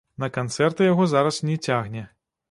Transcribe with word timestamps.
На 0.21 0.27
канцэрты 0.37 0.87
яго 0.87 1.05
зараз 1.11 1.37
не 1.49 1.57
цягне. 1.69 2.03